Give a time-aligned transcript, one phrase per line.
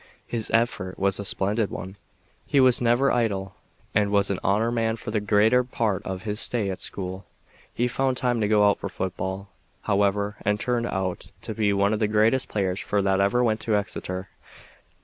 [0.25, 1.95] His effort was a splendid one.
[2.47, 3.53] He was never idle,
[3.93, 7.27] and was an honor man for the greater part of his stay at school.
[7.71, 9.49] He found time to go out for football,
[9.81, 13.75] however, and turned out to be one of the greatest players that ever went to
[13.75, 14.29] Exeter.